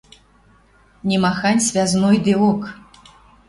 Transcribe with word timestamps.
Нимахань 1.07 1.65
связнойдеок 1.67 2.61